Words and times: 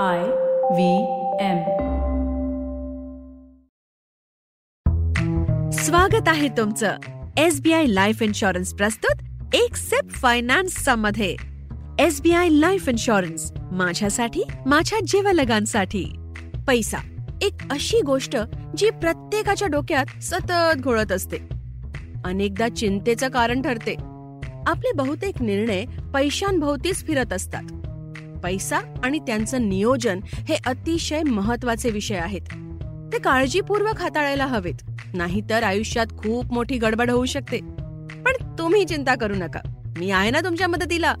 I 0.00 0.20
V 0.74 1.02
M. 1.40 1.58
स्वागत 5.70 6.28
आहे 6.28 6.48
तुमचं 6.48 6.96
एसबीआय 7.36 7.84
लाईफ 7.86 8.22
इन्शुरन्स 8.22 8.74
प्रस्तुत 8.74 9.24
एक 9.54 9.76
सेप 9.76 10.10
फायनान्समध्ये. 10.10 11.36
एसबीआय 11.98 12.48
लाईफ 12.48 12.88
इन्शुरन्स 12.88 13.52
माझ्यासाठी 13.72 14.42
माझ्या 14.66 14.98
जीवलगांसाठी. 15.06 16.04
पैसा 16.66 16.98
एक 17.42 17.54
अशी 17.70 18.00
गोष्ट 18.00 18.36
जी 18.76 18.90
प्रत्येकाच्या 18.90 19.68
डोक्यात 19.68 20.22
सतत 20.22 20.80
घोळत 20.80 21.12
असते. 21.12 21.38
अनेकदा 22.24 22.68
चिंतेचं 22.68 23.28
कारण 23.28 23.62
ठरते. 23.62 23.94
आपले 24.66 24.92
बहुतेक 24.92 25.42
निर्णय 25.42 25.84
पैशांभोवतीच 26.14 27.06
फिरत 27.06 27.32
असतात. 27.32 27.62
पैसा 28.42 28.78
आणि 29.04 29.18
त्यांचं 29.18 29.68
नियोजन 29.68 30.20
हे 30.24 30.56
अतिशय 30.66 31.22
महत्त्वाचे 31.22 31.90
विषय 31.90 32.16
आहेत. 32.16 32.40
ते 33.12 33.18
काळजीपूर्वक 33.18 34.00
हाताळायला 34.00 34.46
हवेत 34.46 34.90
नाहीतर 35.14 35.62
आयुष्यात 35.62 36.06
खूप 36.18 36.52
मोठी 36.52 36.78
गडबड 36.78 37.10
होऊ 37.10 37.24
शकते. 37.24 37.58
पण 38.22 38.58
तुम्ही 38.58 38.84
चिंता 38.84 39.14
करू 39.14 39.34
नका 39.34 39.60
मी 39.98 40.10
आहे 40.10 40.30
ना 40.30 40.40
तुमच्या 40.40 40.68
मदतीला. 40.68 41.14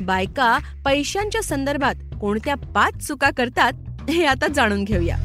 बायका 0.00 0.58
पैशांच्या 0.84 1.42
संदर्भात 1.42 1.94
कोणत्या 2.20 2.54
पाच 2.54 3.06
चुका 3.06 3.30
करतात 3.36 3.72
हे 4.10 4.24
आता 4.24 4.46
जाणून 4.48 4.84
घेऊया. 4.84 5.16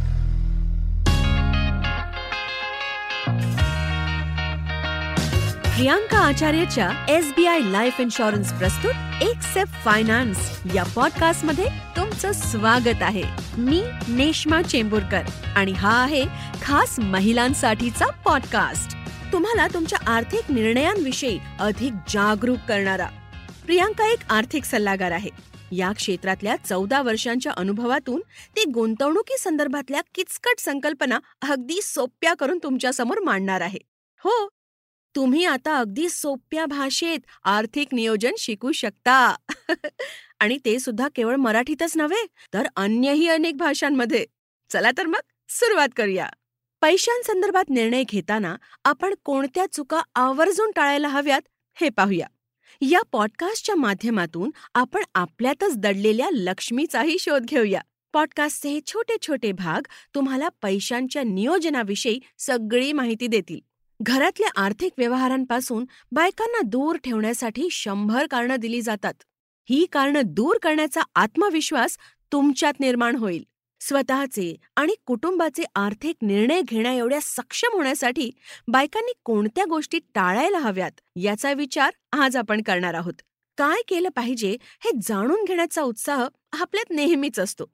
Priyanka 5.80 6.18
आचार्यच्या 6.18 7.06
S 7.10 7.32
B 7.36 7.46
I 7.46 7.60
life 7.60 8.00
insurance 8.00 8.52
प्रस्तुत 8.54 9.24
एक 9.24 9.42
सेफ 9.42 9.68
फायनान्स 9.86 10.38
या 10.76 10.84
पॉडकास्टमध्ये 10.96 11.66
तुमचं 11.96 12.32
स्वागत 12.32 13.02
आहे. 13.02 13.24
मी 13.58 13.82
नेश्मा 14.08 14.62
चेंबूरकर 14.62 15.22
आणि 15.56 15.72
हा 15.72 16.04
आहे 16.04 16.26
खास 16.62 17.00
महिलांसाठीचा 17.00 18.06
पॉडकास्ट 18.26 18.98
तुम्हाला 19.34 19.68
तुमच्या 19.68 20.00
आर्थिक 20.08 20.52
निर्णयांविषयी 20.52 21.40
अधिक 21.60 21.94
जागरूक 22.10 22.58
करणारा. 22.68 23.08
प्रियांका 23.66 24.12
एक 24.12 24.20
आर्थिक 24.30 24.64
सल्लागार 24.64 25.12
आहे. 25.12 25.30
या 25.72 25.92
क्षेत्रातल्या 25.92 26.56
चौदा 26.66 27.02
वर्षांच्या 27.02 27.52
अनुभवातून 27.58 28.22
ते 28.56 28.64
गुंतवणुकी 28.70 29.38
संदर्भातल्या 29.38 30.02
किचकट 30.16 30.60
संकल्पना 30.60 31.20
अगदी 31.42 31.80
सोप्या 31.84 32.34
करून 32.34 32.60
तुमच्यासमोर 32.64 33.20
मांडणार 33.20 33.62
आहे. 33.62 33.80
हो 34.26 34.50
तुम्ही 35.16 35.46
आता 35.46 35.78
अगदी 35.78 36.10
सोप्या 36.10 36.66
भाषेत 36.66 37.20
आर्थिक 37.44 37.88
नियोजन 37.94 38.32
शिकू 38.38 38.72
शकता. 38.72 39.36
आणि 40.40 40.58
ते 40.66 40.80
सुद्धा 40.80 41.08
केवळ 41.16 41.36
मराठीतच 41.36 41.98
नव्हे 41.98 42.26
तर 42.54 42.68
अन्यही 42.76 43.28
अनेक 43.28 43.58
भाषांमध्ये. 43.58 44.26
चला 44.70 44.92
तर 44.98 45.06
मग 45.06 45.20
सुरुवात 45.50 45.90
करूया. 45.96 46.30
पैशांसंदर्भात 46.82 47.70
निर्णय 47.70 48.04
घेताना 48.04 48.56
आपण 48.86 49.14
कोणत्या 49.24 49.66
चुका 49.72 50.02
आवर्जून 50.16 50.72
टाळायला 50.76 51.08
हव्यात 51.08 51.42
हे 51.74 51.90
पाहूया. 51.90 52.28
या 52.82 53.00
पॉडकास्टच्या 53.12 53.76
माध्यमातून 53.76 54.52
आपण 54.76 55.04
आपल्यातच 55.16 55.78
दडलेल्या 55.78 56.30
लक्ष्मीचाही 56.32 57.20
शोध 57.20 57.46
घेऊया. 57.46 57.82
पॉडकास्टचे 58.14 58.70
हे 58.70 58.80
छोटे 58.88 59.16
छोटे 59.22 59.52
भाग 59.52 59.82
तुम्हाला 60.16 60.50
पैशांच्या 60.62 61.24
नियोजनाविषयी 61.24 62.20
सगळी 62.38 62.94
माहिती 62.94 63.28
देतील. 63.28 63.69
घरातल्या 64.02 64.50
आर्थिक 64.56 64.92
व्यवहारांपासून 64.98 65.86
बायकांना 66.12 66.62
दूर 66.66 66.98
ठेवण्यासाठी 66.98 67.68
शंभर 67.72 68.28
कारणं 68.32 68.56
दिली 68.56 68.82
जातात. 68.82 69.14
ही 69.70 69.86
कारणं 69.92 70.22
दूर 70.26 70.58
करण्याचा 70.62 71.02
आत्मविश्वास 71.16 71.98
तुमच्यात 72.32 72.80
निर्माण 72.80 73.16
होईल. 73.16 73.44
स्वतःचे 73.82 74.56
आणि 74.76 74.96
कुटुंबाचे 75.06 75.64
आर्थिक 75.76 76.16
निर्णय 76.22 76.62
घेण्या 76.62 76.94
एवढ्या 76.94 77.20
सक्षम 77.22 77.74
होण्यासाठी 77.74 78.32
बायकांनी 78.68 79.12
कोणत्या 79.26 79.66
गोष्टी 79.66 80.00
टाळायला 80.16 80.58
हव्यात 80.58 81.02
याचा 81.16 81.54
विचार 81.54 81.92
आज 82.12 82.38
आपण 82.38 82.62
करणार 82.62 82.94
आहोत. 82.94 83.14
काय 83.58 83.82
केलं 83.88 84.10
पाहिजे 84.10 84.58
हे 84.80 84.92
जाणून 85.04 85.44
घेण्याचा 85.44 85.82
उत्साह 85.82 86.28
आपल्यात 86.52 86.92
नेहमीच 86.92 87.40
असतो. 87.40 87.66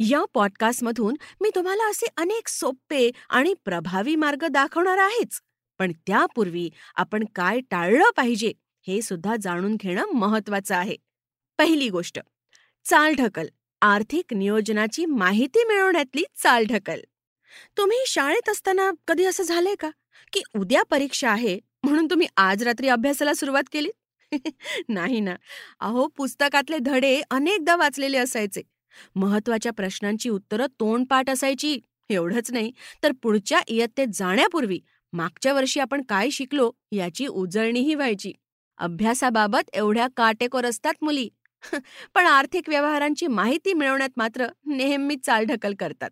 या 0.00 0.24
पॉडकास्टमधून 0.34 1.16
मी 1.40 1.50
तुम्हाला 1.54 1.90
असे 1.90 2.06
अनेक 2.16 2.48
सोपे 2.48 3.10
आणि 3.30 3.54
प्रभावी 3.64 4.16
मार्ग 4.16 4.46
दाखवणार 4.46 4.98
आहेच. 4.98 5.40
पण 5.78 5.92
त्यापूर्वी 6.06 6.68
आपण 6.96 7.24
काय 7.34 7.60
टाळलं 7.70 8.10
पाहिजे 8.16 8.52
हे 8.86 9.00
सुद्धा 9.02 9.34
जाणून 9.42 9.76
घेणं 9.76 10.12
महत्वाचं 10.14 10.74
आहे. 10.74 10.96
पहिली 11.58 11.88
गोष्ट 11.88 12.18
चाल 12.86 13.14
ढकल 13.14 13.46
आर्थिक 13.82 14.34
नियोजनाची 14.34 15.04
माहिती 15.06 15.64
मिळवण्यातली 15.64 16.22
चाल 16.36 16.64
ढकल 16.64 17.00
तुम्ही 17.76 17.98
शाळेत 18.06 18.48
असताना 18.48 18.90
कधी 19.08 19.24
असं 19.24 19.42
झालंय 19.42 19.74
का 19.74 19.90
की 20.32 20.42
उद्या 20.54 20.82
परीक्षा 20.90 21.30
आहे 21.30 21.58
म्हणून 21.84 22.06
तुम्ही 22.06 22.26
आज 22.36 22.62
रात्री 22.62 22.88
अभ्यासाला 22.88 23.34
सुरुवात 23.34 23.64
केली? 23.72 23.90
नाही 24.88 25.20
ना. 25.20 25.34
अहो 25.80 26.06
पुस्तकातले 26.16 26.78
धडे 26.78 27.20
अनेकदा 27.30 27.76
वाचलेले 27.76 28.18
असायचे. 28.18 28.62
महत्त्वाच्या 29.16 29.72
प्रश्नांची 29.72 30.28
उत्तरं 30.28 30.66
तोंडपाठ 30.80 31.30
असायची 31.30 31.78
एवढंच 32.10 32.50
नाही. 32.52 32.72
तर 33.02 33.12
पुढच्या 33.22 33.60
इयत्तेत 33.68 34.06
जाण्यापूर्वी 34.14 34.80
मागच्या 35.12 35.52
वर्षी 35.52 35.80
आपण 35.80 36.02
काय 36.08 36.30
शिकलो 36.30 36.70
याची 36.92 37.26
उजळणीही 37.26 37.94
व्हायची. 37.94 38.32
अभ्यासाबाबत 38.78 39.70
एवढ्या 39.72 40.06
काटेकोर 40.16 40.64
असतात 40.64 40.94
मुली. 41.02 41.28
पण 42.14 42.26
आर्थिक 42.26 42.68
व्यवहारांची 42.68 43.26
माहिती 43.26 43.72
मिळवण्यात 43.72 44.10
मात्र 44.16 44.46
नेहमी 44.66 45.16
चालढकल 45.16 45.74
करतात. 45.78 46.10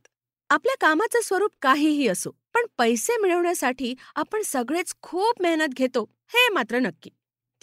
आपल्या 0.50 0.74
कामाचं 0.80 1.20
स्वरूप 1.20 1.50
काहीही 1.62 2.08
असो 2.08 2.30
पण 2.54 2.66
पैसे 2.78 3.16
मिळवण्यासाठी 3.22 3.94
आपण 4.14 4.42
सगळेच 4.44 4.94
खूप 5.02 5.42
मेहनत 5.42 5.74
घेतो 5.76 6.02
हे 6.28 6.48
मात्र 6.52 6.78
नक्की. 6.78 7.10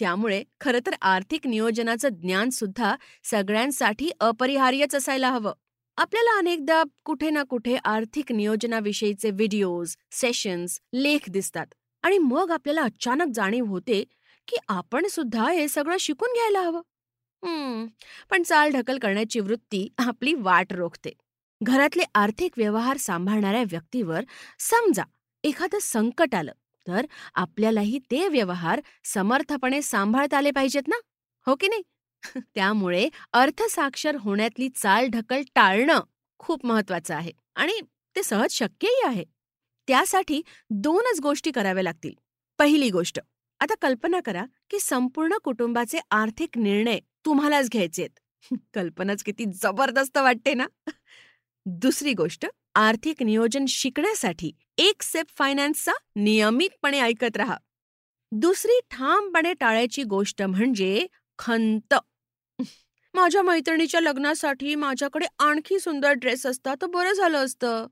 त्यामुळे 0.00 0.42
खरं 0.60 0.78
तर 0.86 0.94
आर्थिक 1.02 1.46
नियोजनाचं 1.46 2.08
ज्ञान 2.08 2.50
सुद्धा 2.50 2.94
सगळ्यांसाठी 3.24 4.10
अपरिहार्यच 4.20 4.94
असायला 4.94 5.30
हवं. 5.30 5.52
आपल्याला 5.98 6.36
अनेकदा 6.38 6.82
कुठे 7.04 7.28
ना 7.30 7.42
कुठे 7.42 7.76
आर्थिक 7.84 8.32
नियोजनाविषयीचे 8.32 9.30
व्हिडिओज 9.30 9.94
सेशन्स 10.12 10.78
लेख 10.92 11.28
दिसतात. 11.30 11.66
आणि 12.04 12.18
मग 12.18 12.50
आपल्याला 12.50 12.82
अचानक 12.82 13.32
जाणीव 13.34 13.64
होते 13.64 14.02
की 14.48 14.56
आपण 14.68 15.06
सुद्धा 15.06 15.50
हे 15.50 15.68
सगळं 15.68 15.96
शिकून 16.00 16.32
घ्यायला 16.32 16.60
हवं. 16.60 16.80
पण 18.30 18.42
चाल 18.42 18.70
ढकल 18.70 18.98
करण्याची 18.98 19.40
वृत्ती 19.40 19.86
आपली 19.98 20.34
वाट 20.34 20.72
रोखते. 20.72 21.12
घरातले 21.60 22.04
आर्थिक 22.14 22.52
व्यवहार 22.56 22.96
सांभाळणाऱ्या 22.96 23.62
व्यक्तीवर 23.62 24.24
समजा 24.60 25.02
एखादं 25.44 25.78
संकट 25.82 26.34
आलं 26.34 26.52
तर 26.86 27.06
आपल्यालाही 27.34 27.98
ते 28.10 28.26
व्यवहार 28.28 28.80
समर्थपणे 29.04 29.80
सांभाळता 29.82 30.38
आले 30.38 30.50
पाहिजेत 30.50 30.88
ना? 30.88 30.96
हो 31.46 31.54
की 31.54 31.68
नाही? 31.68 31.82
त्यामुळे 32.54 33.08
अर्थसाक्षर 33.32 34.16
होण्यातली 34.16 34.68
चाल 34.76 35.08
ढकल 35.08 35.42
टाळणं 35.54 36.00
खूप 36.38 36.66
महत्वाचं 36.66 37.14
आहे 37.14 37.32
आणि 37.54 37.80
ते 38.16 38.22
सहज 38.22 38.52
शक्यही 38.52 39.06
आहे. 39.06 39.24
त्यासाठी 39.88 40.40
दोनच 40.70 41.20
गोष्टी 41.20 41.50
कराव्या 41.50 41.82
लागतील. 41.82 42.12
पहिली 42.58 42.90
गोष्ट 42.90 43.20
आता 43.60 43.74
कल्पना 43.82 44.20
करा 44.20 44.44
की 44.70 44.78
संपूर्ण 44.80 45.36
कुटुंबाचे 45.44 45.98
आर्थिक 46.10 46.58
निर्णय 46.58 46.98
तुम्हालाच 47.24 47.68
घ्यायचेत 47.70 48.54
कल्पनाच 48.74 49.22
किती 49.22 49.44
जबरदस्त 49.62 50.18
वाटते 50.18 50.54
ना. 50.54 50.66
दुसरी 51.66 52.12
गोष्ट 52.12 52.46
आर्थिक 52.74 53.22
नियोजन 53.22 53.64
शिकण्यासाठी 53.68 54.50
एक 54.78 55.02
सेप 55.02 55.26
फायनान्सचा 55.36 55.92
नियमितपणे 56.16 57.00
ऐकत 57.00 57.36
राहा. 57.36 57.56
दुसरी 58.32 58.78
ठामपणे 58.90 59.52
टाळायची 59.52 60.02
गोष्ट 60.02 60.42
म्हणजे 60.42 61.06
खंत. 61.38 61.94
माझ्या 63.14 63.42
मैत्रिणीच्या 63.42 64.00
लग्नासाठी 64.00 64.74
माझ्याकडे 64.74 65.26
आणखी 65.38 65.78
सुंदर 65.78 66.12
ड्रेस 66.12 66.46
असता 66.46 66.74
तर 66.82 66.86
बरं 66.86 67.12
झालं 67.12 67.44
असतं. 67.44 67.86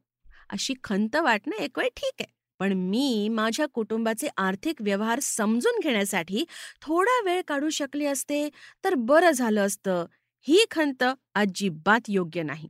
अशी 0.51 0.75
खंत 0.85 1.17
वाटणं 1.17 1.63
एक 1.63 1.79
वेळ 1.79 1.89
ठीक 1.97 2.13
आहे. 2.21 2.31
पण 2.61 2.73
मी 2.73 3.29
माझ्या 3.29 3.67
कुटुंबाचे 3.75 4.29
आर्थिक 4.37 4.83
व्यवहार 4.83 5.21
समजून 5.23 5.79
घेण्यासाठी 5.83 6.45
थोडा 6.83 7.21
वेळ 7.25 7.41
काढू 7.49 7.69
शकले 7.71 8.07
असते 8.07 8.49
तर 8.85 8.95
बरं 8.95 9.31
झालं 9.31 9.67
असतं. 9.67 10.05
ही 10.47 10.65
खंत 10.71 11.05
अजिबात 11.35 12.01
योग्य 12.09 12.43
नाही. 12.43 12.69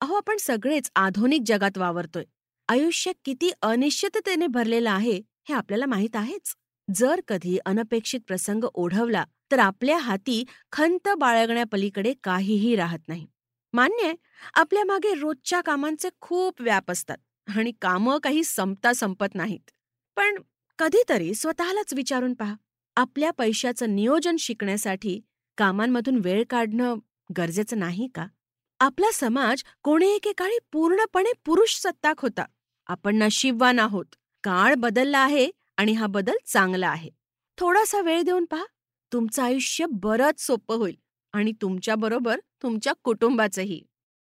अहो 0.00 0.14
आपण 0.14 0.36
सगळेच 0.36 0.90
आधुनिक 0.96 1.42
जगात 1.46 1.78
वावरतोय. 1.78 2.24
आयुष्य 2.68 3.12
किती 3.24 3.50
अनिश्चिततेने 3.62 4.46
भरलेलं 4.46 4.90
आहे 4.90 5.20
हे 5.48 5.54
आपल्याला 5.54 5.86
माहीत 5.86 6.16
आहेच. 6.16 6.54
जर 6.88 7.20
कधी 7.28 7.58
अनपेक्षित 7.66 8.20
प्रसंग 8.26 8.64
ओढवला 8.74 9.24
तर 9.52 9.58
आपल्या 9.58 9.96
हाती 9.98 10.44
खंत 10.72 11.08
बाळगण्यापलीकडे 11.18 12.12
काहीही 12.24 12.76
राहत 12.76 13.08
नाही. 13.08 13.26
मान्य 13.74 14.12
आपल्या 14.54 14.84
मागे 14.84 15.14
रोजच्या 15.14 15.60
कामांचे 15.60 16.08
खूप 16.20 16.60
व्याप 16.60 16.90
असतात 16.90 17.18
आणि 17.56 17.72
कामं 17.80 18.18
काही 18.18 18.44
संपता 18.44 18.92
संपत 18.92 19.34
नाहीत. 19.34 19.70
पण 20.16 20.34
कधीतरी 20.78 21.34
स्वतःलाच 21.34 21.94
विचारून 21.94 22.34
पहा 22.34 22.54
आपल्या 22.96 23.30
पैशाचं 23.30 23.94
नियोजन 23.94 24.36
शिकण्यासाठी 24.36 25.20
कामांमधून 25.58 26.20
वेळ 26.24 26.44
काढणं 26.50 26.94
गरजेचं 27.36 27.78
नाही 27.78 28.08
का? 28.14 28.26
आपला 28.80 29.10
समाज 29.12 29.62
कोणी 29.82 30.14
एकेकाळी 30.14 30.58
पूर्णपणे 30.72 31.32
पुरुष 31.44 31.76
सत्ताक 31.76 32.20
होता. 32.20 32.44
आपण 32.86 33.16
नशीबवान 33.16 33.78
आहोत 33.78 34.14
काळ 34.44 34.74
बदलला 34.74 35.18
आहे 35.18 35.50
आणि 35.76 35.92
हा 35.92 36.06
बदल 36.06 36.36
चांगला 36.46 36.88
आहे. 36.88 37.10
थोडासा 37.58 38.00
वेळ 38.00 38.22
देऊन 38.22 38.44
पहा 38.44 38.64
तुमचं 39.12 39.42
आयुष्य 39.42 39.86
बरंच 39.90 40.40
सोपं 40.40 40.76
होईल 40.76 40.96
आणि 41.34 41.52
तुमच्याबरोबर 41.52 42.40
तुमच्या 42.62 42.92
कुटुंबाचंही. 43.04 43.82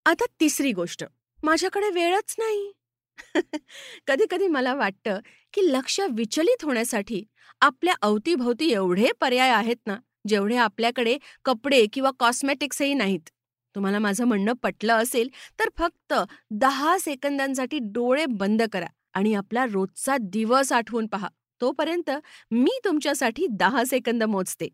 आता 0.06 0.25
तिसरी 0.41 0.73
गोष्ट 0.73 1.05
माझ्याकडे 1.43 1.91
वेळच 1.91 2.35
नाही. 2.38 2.73
कधी 4.06 4.25
कधी 4.31 4.47
मला 4.47 4.75
वाटतं 4.75 5.19
की 5.55 5.61
लक्ष 5.73 6.00
विचलित 6.11 6.65
होण्यासाठी 6.65 7.25
आपल्या 7.61 7.94
अवतीभोवती 8.03 8.71
एवढे 8.73 9.12
पर्याय 9.21 9.50
आहेत 9.50 9.77
ना 9.87 9.97
जेवढे 10.29 10.56
आपल्याकडे 10.56 11.17
कपडे 11.44 11.87
किंवा 11.93 12.11
कॉस्मेटिक्सही 12.19 12.94
नाहीत. 12.94 13.29
तुम्हाला 13.75 13.99
माझं 13.99 14.25
म्हणणं 14.25 14.53
पटलं 14.53 14.94
असेल 14.94 15.29
तर 15.61 15.69
फक्त 15.79 16.15
दहा 16.50 16.99
सेकंदांसाठी 16.99 17.79
डोळे 17.93 18.27
बंद 18.27 18.62
करा 18.73 18.87
आणि 19.15 19.35
आपला 19.35 19.65
रोजचा 19.67 20.17
दिवस 20.21 20.73
आठवून 20.73 21.06
पहा. 21.06 21.29
तोपर्यंत 21.60 22.10
मी 22.50 22.78
तुमच्यासाठी 22.84 23.46
दहा 23.50 23.84
सेकंद 23.84 24.22
मोजते. 24.24 24.68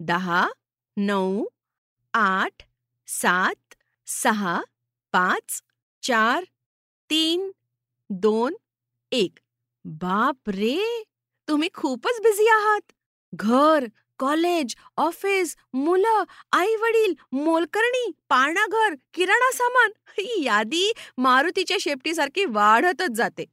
दहा 0.00 0.46
नऊ 0.96 1.44
आठ 2.14 2.62
सात 3.08 3.74
सहा 4.06 4.60
पाच 5.14 5.60
चार 6.02 6.44
तीन 7.10 7.50
दोन 8.10 8.54
एक. 9.12 9.38
बाप 9.84 10.50
रे 10.50 10.78
तुम्ही 11.48 11.68
खूपच 11.74 12.20
बिझी 12.22 12.48
आहात. 12.48 12.92
घर 13.32 13.86
कॉलेज 14.18 14.74
ऑफिस 14.96 15.54
मुलं 15.74 16.22
आई 16.52 16.74
वडील 16.76 17.14
मोलकर्णी 17.32 18.10
पाळणाघर 18.28 18.94
किराणा 19.14 19.50
सामान 19.52 19.90
ही 20.18 20.42
यादी 20.44 20.92
मारुतीच्या 21.18 21.76
शेपटीसारखी 21.80 22.44
वाढतच 22.44 23.16
जाते. 23.16 23.44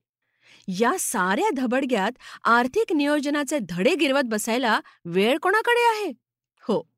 या 0.71 0.91
साऱ्या 0.99 1.49
धबडग्यात 1.57 2.11
आर्थिक 2.43 2.93
नियोजनाचे 2.93 3.59
धडे 3.69 3.95
गिरवत 3.95 4.23
बसायला 4.25 4.79
वेळ 5.05 5.37
कोणाकडे 5.37 5.87
आहे? 5.89 6.13
हो 6.61 6.89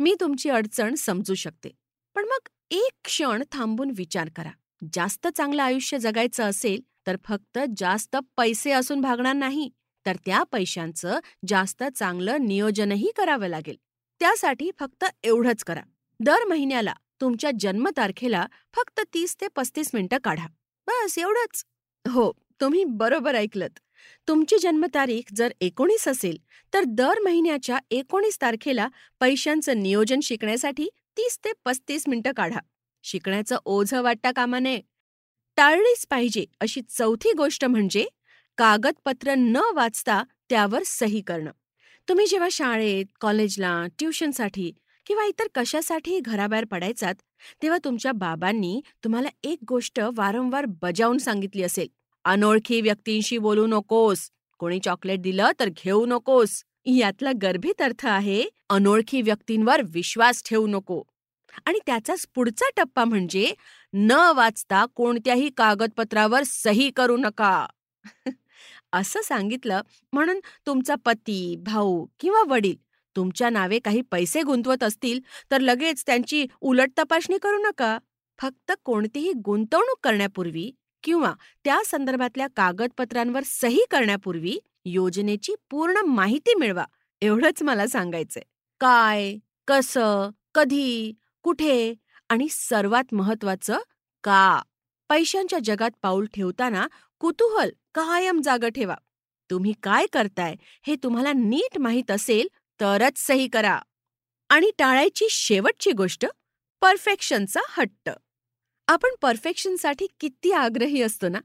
मी 0.00 0.14
तुमची 0.20 0.50
अडचण 0.50 0.94
समजू 0.94 1.34
शकते. 1.34 1.70
पण 2.14 2.24
मग 2.24 2.48
एक 2.70 2.90
क्षण 3.04 3.42
थांबून 3.52 3.90
विचार 3.96 4.28
करा. 4.36 4.50
जास्त 4.92 5.28
चांगलं 5.28 5.62
आयुष्य 5.62 5.98
जगायचं 5.98 6.44
असेल 6.44 6.80
तर 7.06 7.16
फक्त 7.24 7.58
जास्त 7.76 8.16
पैसे 8.36 8.70
असून 8.70 9.00
भागणार 9.00 9.32
नाही 9.32 9.70
तर 10.06 10.16
त्या 10.26 10.42
पैशांचं 10.42 11.18
जास्त 11.48 11.84
चांगलं 11.96 12.36
नियोजनही 12.40 13.10
करावं 13.16 13.46
लागेल. 13.46 13.76
त्यासाठी 14.20 14.70
फक्त 14.78 15.04
एवढंच 15.22 15.64
करा. 15.64 15.82
दर 16.20 16.44
महिन्याला 16.48 16.92
तुमच्या 17.20 17.50
जन्मतारखेला 17.60 18.46
फक्त 18.74 19.00
तीस 19.14 19.36
ते 19.40 19.48
पस्तीस 19.56 19.90
मिनिटं 19.94 20.18
काढा. 20.24 20.46
बस 20.86 21.18
एवढंच. 21.18 21.64
हो. 22.04 22.32
तुम्ही 22.60 22.84
बरोबर 22.84 23.34
ऐकलत. 23.34 23.78
तुमची 24.28 24.58
जन्मतारीख 24.58 25.32
जर 25.36 25.52
एकोणीस 25.60 26.06
असेल 26.08 26.36
तर 26.74 26.84
दर 26.88 27.18
महिन्याच्या 27.24 27.78
एकोणीस 27.90 28.40
तारखेला 28.40 28.88
पैशांचं 29.20 29.82
नियोजन 29.82 30.20
शिकण्यासाठी 30.22 30.88
तीस 31.16 31.38
ते 31.44 31.52
पस्तीस 31.64 32.04
मिनिटं 32.08 32.32
काढा. 32.36 32.58
शिकण्याचं 33.04 33.56
ओझं 33.64 34.02
वाटता 34.02 34.30
कामा 34.36 34.58
नये 34.58 34.80
टाळलीच 35.58 36.06
पाहिजे 36.10 36.44
अशी 36.60 36.80
चौथी 36.88 37.32
गोष्ट 37.32 37.64
म्हणजे 37.64 38.06
कागदपत्र 38.58 39.34
न 39.34 39.60
वाचता 39.74 40.22
त्यावर 40.50 40.82
सही 40.86 41.20
करणं. 41.20 41.50
तुम्ही 42.08 42.26
जेव्हा 42.26 42.48
शाळेत 42.52 43.06
कॉलेजला 43.20 43.86
ट्युशनसाठी 43.98 44.72
किंवा 45.06 45.24
इतर 45.24 45.46
कशासाठी 45.54 46.18
घराबाहेर 46.20 46.64
पडायचात 46.64 47.14
तेव्हा 47.62 47.78
तुमच्या 47.84 48.12
बाबांनी 48.12 48.80
तुम्हाला 49.04 49.28
एक 49.44 49.58
गोष्ट 49.68 50.00
वारंवार 50.16 50.64
बजावून 50.82 51.18
सांगितली 51.18 51.62
असेल. 51.62 51.88
अनोळखी 52.26 52.80
व्यक्तींशी 52.80 53.38
बोलू 53.38 53.66
नकोस. 53.66 54.30
कोणी 54.60 54.78
चॉकलेट 54.84 55.20
दिलं 55.22 55.50
तर 55.60 55.68
घेऊ 55.76 56.04
नकोस. 56.06 56.62
यातला 56.86 57.30
गर्भित 57.42 57.82
अर्थ 57.82 58.06
आहे 58.06 58.42
अनोळखी 58.68 59.20
व्यक्तींवर 59.22 59.82
विश्वास 59.84 60.42
ठेवू 60.46 60.66
नको. 60.66 61.02
आणि 61.66 61.78
त्याचाच 61.86 62.26
पुढचा 62.34 62.68
टप्पा 62.76 63.04
म्हणजे 63.04 63.52
न 63.92 64.12
वाचता 64.36 64.84
कोणत्याही 64.94 65.50
कागदपत्रावर 65.56 66.42
सही 66.46 66.90
करू 66.90 67.16
नका. 67.16 67.66
असं 68.92 69.22
सांगितलं 69.22 69.80
म्हणून 70.12 70.40
तुमचा 70.66 70.94
पती 71.04 71.56
भाऊ 71.58 72.04
किंवा 72.20 72.42
वडील 72.48 72.74
तुमच्या 73.16 73.50
नावे 73.50 73.78
काही 73.78 74.00
पैसे 74.10 74.42
गुंतवत 74.42 74.82
असतील 74.82 75.20
तर 75.50 75.60
लगेच 75.60 76.02
त्यांची 76.06 76.46
उलट 76.60 76.90
तपासणी 76.98 77.38
करू 77.38 77.58
नका. 77.58 77.98
फक्त 78.38 78.72
कोणतीही 78.84 79.32
गुंतवणूक 79.44 79.98
करण्यापूर्वी 80.02 80.70
किंवा 81.06 81.34
त्या 81.64 81.80
संदर्भातल्या 81.86 82.46
कागदपत्रांवर 82.56 83.40
सही 83.46 83.84
करण्यापूर्वी 83.90 84.58
योजनेची 84.84 85.54
पूर्ण 85.70 85.96
माहिती 86.06 86.54
मिळवा 86.54 86.84
एवढंच 87.22 87.62
मला 87.62 87.86
सांगायचंय. 87.86 88.42
काय 88.80 89.36
कसं 89.68 90.30
कधी 90.54 91.12
कुठे 91.42 91.94
आणि 92.28 92.48
सर्वात 92.50 93.14
महत्वाचं 93.14 93.78
का? 94.24 94.62
पैशांच्या 95.08 95.58
जगात 95.64 95.90
पाऊल 96.02 96.26
ठेवताना 96.26 96.86
कुतूहल 97.20 97.70
कायम 97.94 98.40
जाग 98.40 98.64
ठेवा. 98.68 98.94
तुम्ही 99.50 99.72
काय 99.82 100.06
करताय 100.12 100.54
हे 100.86 100.96
तुम्हाला 100.96 101.32
नीट 101.32 101.78
माहीत 101.78 102.10
असेल 102.10 102.48
तरच 102.80 103.26
सही 103.26 103.48
करा. 103.48 103.78
आणि 104.50 104.70
टाळायची 104.78 105.26
शेवटची 105.30 105.92
गोष्ट 105.92 106.26
परफेक्शनचा 106.80 107.60
हट्ट. 107.68 108.10
आपण 108.88 109.14
परफेक्शनसाठी 109.22 110.06
किती 110.20 110.50
आग्रही 110.52 111.02
असतो 111.02 111.28
ना? 111.28 111.38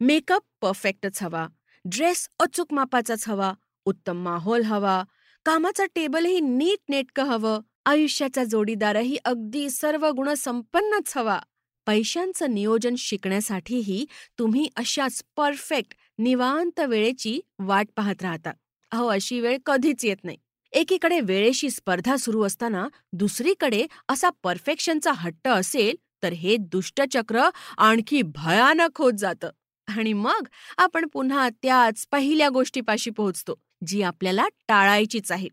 मेकअप 0.00 0.42
परफेक्टच 0.60 1.22
हवा 1.22 1.46
ड्रेस 1.84 2.28
अचूक 2.38 2.72
मापाचाच 2.72 3.28
हवा 3.28 3.52
उत्तम 3.86 4.22
माहोल 4.22 4.62
हवा 4.62 5.02
कामाचा 5.46 5.84
टेबलही 5.94 6.40
नीट 6.40 6.78
नेटकं 6.88 7.24
हवं 7.24 7.60
आयुष्याचा 7.86 8.44
जोडीदारही 8.44 9.16
अगदी 9.24 9.68
सर्व 9.70 10.06
गुण 10.10 10.34
संपन्नच 10.34 11.12
हवा. 11.16 11.38
पैशांचं 11.86 12.54
नियोजन 12.54 12.94
शिकण्यासाठीही 12.98 14.04
तुम्ही 14.38 14.68
अशाच 14.76 15.22
परफेक्ट 15.36 15.94
निवांत 16.18 16.80
वेळेची 16.80 17.40
वाट 17.58 17.86
पाहत 17.96 18.22
राहता. 18.22 18.52
अहो 18.92 19.06
अशी 19.06 19.40
वेळ 19.40 19.56
कधीच 19.66 20.04
येत 20.04 20.24
नाही. 20.24 20.36
एकीकडे 20.72 21.20
वेळेशी 21.20 21.70
स्पर्धा 21.70 22.16
सुरू 22.16 22.42
असताना 22.42 22.86
दुसरीकडे 23.12 23.86
असा 24.08 24.30
परफेक्शनचा 24.42 25.12
हट्ट 25.12 25.48
असेल 25.48 25.96
तर 26.22 26.32
हे 26.32 26.56
दुष्टचक्र 26.56 27.42
आणखी 27.78 28.22
भयानक 28.22 28.98
होत 28.98 29.12
जातं. 29.18 29.50
आणि 29.88 30.12
मग 30.12 30.48
आपण 30.78 31.06
पुन्हा 31.12 31.48
त्याच 31.62 32.06
पहिल्या 32.10 32.48
गोष्टीपाशी 32.48 33.10
पोहोचतो 33.10 33.54
जी 33.86 34.02
आपल्याला 34.02 34.46
टाळायचीच 34.68 35.32
आहे. 35.32 35.48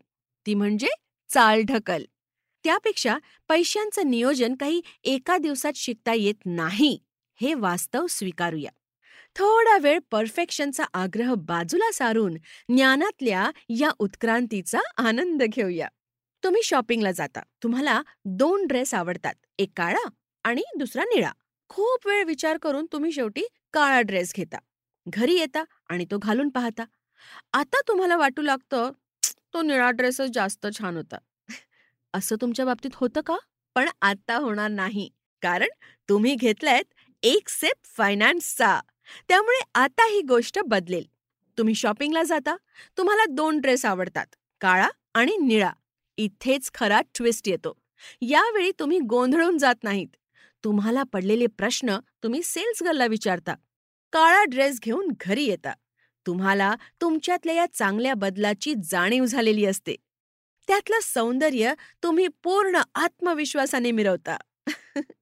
ती 0.46 0.54
म्हणजे 0.54 0.88
चालढकल. 1.28 2.04
त्यापेक्षा 2.64 3.18
पैशांचं 3.48 4.10
नियोजन 4.10 4.54
काही 4.54 4.80
एका 5.04 5.38
दिवसात 5.38 5.72
शिकता 5.76 6.14
येत 6.14 6.46
नाही 6.46 6.98
हे 7.40 7.54
वास्तव 7.54 8.06
स्वीकारूया. 8.06 8.70
थोडा 9.36 9.78
वेळ 9.78 9.98
परफेक्शनचा 10.10 10.84
आग्रह 10.94 11.34
बाजूला 11.34 11.92
सारून 11.92 12.34
ज्ञानातल्या 12.68 13.50
या 13.68 13.90
उत्क्रांतीचा 13.98 14.78
आनंद 14.96 15.42
घेऊया. 15.42 15.88
तुम्ही 16.44 16.62
शॉपिंगला 16.62 17.12
जाता. 17.12 17.40
तुम्हाला 17.62 18.02
दोन 18.24 18.66
ड्रेस 18.66 18.94
आवडतात. 18.94 19.34
एक 19.58 19.70
काळा 19.76 20.08
आणि 20.44 20.62
दुसरा 20.78 21.04
निळा. 21.04 21.32
खूप 21.68 22.06
वेळ 22.06 22.24
विचार 22.24 22.58
करून 22.58 22.86
तुम्ही 22.92 23.12
शेवटी 23.12 23.42
काळा 23.72 24.00
ड्रेस 24.00 24.32
घेता. 24.34 24.58
घरी 25.08 25.34
येता 25.34 25.64
आणि 25.88 26.04
तो 26.04 26.18
घालून 26.18 26.48
पाहता. 26.48 26.84
आता 27.52 27.80
तुम्हाला 27.88 28.16
वाटू 28.16 28.42
लागतं 28.42 28.90
तो 29.54 29.62
निळा 29.62 29.90
ड्रेसच 29.90 30.30
जास्त 30.34 30.66
छान 30.78 30.96
होता. 30.96 31.18
असं 32.14 32.36
तुमच्या 32.40 32.64
बाबतीत 32.64 32.90
होतं 32.94 33.20
का? 33.20 33.36
पण 33.74 33.88
आता 34.02 34.36
होणार 34.36 34.70
नाही. 34.70 35.10
कारण 35.42 35.68
तुम्ही 36.08 36.34
घेतलायत 36.34 36.84
एक 37.22 37.48
सेप 37.48 37.84
फायनान्सचा. 37.84 38.80
त्यामुळे 39.28 39.62
आता 39.74 40.06
ही 40.06 40.22
गोष्ट 40.22 40.58
बदलेल. 40.66 41.06
तुम्ही 41.58 41.74
शॉपिंगला 41.74 42.22
जाता. 42.22 42.56
तुम्हाला 42.96 43.24
दोन 43.28 43.60
ड्रेस 43.60 43.84
आवडतात 43.84 44.26
काळा 44.60 44.88
आणि 45.14 45.36
निळा. 45.36 45.72
इथेच 46.16 46.70
खरा 46.74 47.00
ट्विस्ट 47.14 47.48
येतो. 47.48 47.76
यावेळी 48.22 48.72
तुम्ही 48.78 48.98
गोंधळून 48.98 49.58
जात 49.58 49.74
नाहीत. 49.82 50.08
तुम्हाला 50.64 51.02
पडलेले 51.02 51.46
प्रश्न 51.46 51.98
तुम्ही 52.22 52.42
सेल्स 52.42 52.82
गर्लला 52.82 53.06
विचारता. 53.06 53.54
काळा 54.12 54.44
ड्रेस 54.44 54.80
घेऊन 54.80 55.08
घरी 55.20 55.44
येता. 55.44 55.72
तुम्हाला 56.26 56.74
तुमच्यातल्या 57.00 57.54
या 57.54 57.66
चांगल्या 57.74 58.14
बदलाची 58.14 58.74
जाणीव 58.84 59.24
झालेली 59.24 59.64
असते. 59.64 59.96
त्यातलं 60.68 60.96
सौंदर्य 61.02 61.74
तुम्ही 62.02 62.28
पूर्ण 62.42 62.80
आत्मविश्वासाने 62.94 63.90
मिरवता. 63.90 64.36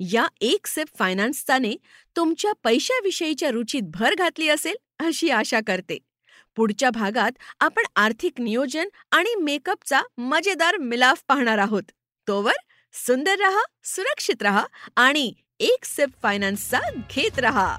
या 0.00 0.26
एक 0.40 0.66
सेप 0.66 0.86
फायनान्सचाने 0.98 1.76
तुमच्या 2.16 2.52
पैशाविषयीच्या 2.64 3.50
रुचीत 3.50 3.82
भर 3.84 4.14
घातली 4.18 4.48
असेल 4.48 4.76
अशी 4.98 5.30
आशा 5.30 5.60
करते. 5.66 5.98
पुढच्या 6.56 6.90
भागात 6.90 7.32
आपण 7.60 7.82
आर्थिक 7.96 8.40
नियोजन 8.40 8.88
आणि 9.10 9.34
मेकअपचा 9.34 10.02
मजेदार 10.18 10.76
मिलाफ 10.76 11.22
पाहणार 11.28 11.58
आहोत. 11.58 11.82
तोवर 12.28 12.52
सुंदर 12.96 13.36
रहा 13.38 13.62
सुरक्षित 13.84 14.42
रहा 14.42 14.64
आणि 14.96 15.32
एक 15.60 15.84
सिप 15.84 16.08
फायनान्सचा 16.22 16.78
घेत 17.14 17.38
रहा. 17.38 17.78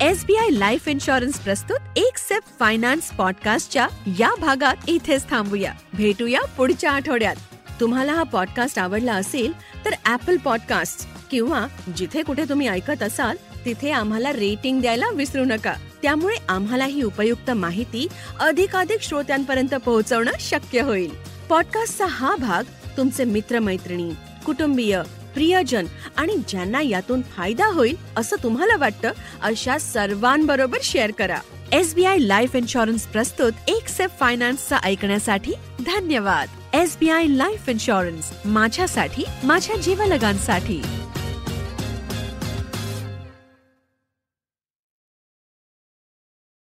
S 0.00 0.24
B 0.24 0.36
I 0.36 0.48
life 0.50 0.88
insurance 0.88 1.38
प्रस्तुत 1.40 1.98
एक 1.98 2.18
सेफ 2.18 2.42
फायनान्स 2.60 3.10
पॉडकास्टच्या 3.10 3.88
या 4.18 4.30
भागात 4.40 4.88
इथेच 4.88 5.30
थांबूया. 5.30 5.72
भेटूया 5.94 6.40
पुढच्या 6.56 6.92
आठवड्यात. 6.92 7.36
तुम्हाला 7.80 8.12
हा 8.12 8.22
पॉडकास्ट 8.22 8.78
आवडला 8.78 9.14
असेल 9.14 9.52
तर 9.84 9.90
ऍपल 10.06 10.36
पॉडकास्ट 10.36 11.08
किंवा 11.30 11.66
जिथे 11.96 12.22
कुठे 12.22 12.44
तुम्ही 12.48 12.68
ऐकत 12.68 13.02
असाल 13.02 13.36
तिथे 13.64 13.90
आम्हाला 13.90 14.32
रेटिंग 14.32 14.80
द्यायला 14.80 15.10
विसरू 15.14 15.44
नका. 15.44 15.74
त्यामुळे 16.02 16.36
आम्हाला 16.48 16.84
ही 16.84 17.02
उपयुक्त 17.02 17.50
माहिती 17.50 18.06
अधिकाधिक 18.40 19.00
श्रोत्यांपर्यंत 19.00 19.74
पोहोचवणं 19.74 20.32
शक्य 20.40 20.80
होईल. 20.80 21.14
पॉडकास्टचा 21.48 22.06
हा 22.06 22.36
भाग 22.36 22.62
तुमचे 22.96 23.24
मित्रमैत्रिणी 23.24 24.10
कुटुंबीय 24.46 25.02
प्रियजन 25.34 25.86
आणि 26.16 26.36
ज्यांना 26.48 26.80
यातून 26.80 27.22
फायदा 27.22 27.66
होईल 27.66 27.96
असं 28.16 28.36
तुम्हाला 28.42 28.76
वाटतं 28.76 29.12
अशा 29.42 29.78
सर्वांबरोबर 29.78 30.78
शेअर 30.82 31.10
करा. 31.10 31.38
S 31.72 31.94
B 31.94 32.04
I 32.04 32.18
life 32.18 32.56
insurance 32.56 33.06
प्रस्तुत 33.06 33.52
एक 33.68 33.88
सेफ 33.88 34.10
फायनान्सचा 34.20 34.78
ऐकण्यासाठी 34.78 35.52
धन्यवाद. 35.80 36.48
S 36.74 36.96
B 37.00 37.08
I 37.08 37.26
life 37.26 37.68
insurance 37.68 38.32
माझ्यासाठी 38.44 39.24
माझ्या 39.44 39.76
जीवलगांसाठी. 39.76 40.82